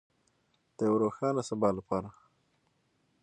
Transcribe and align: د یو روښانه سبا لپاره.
د 0.77 0.79
یو 0.87 0.95
روښانه 1.03 1.41
سبا 1.49 1.69
لپاره. 1.77 2.09